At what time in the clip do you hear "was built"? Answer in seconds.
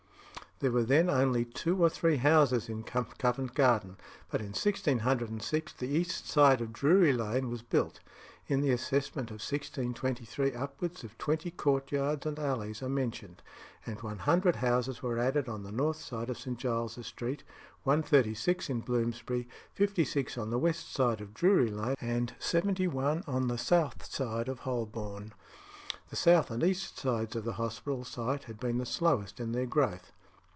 7.49-7.99